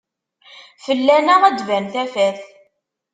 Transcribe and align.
Fell-aneɣ 0.83 1.41
ad 1.43 1.53
d-tban 1.55 1.85
tafat. 1.93 2.39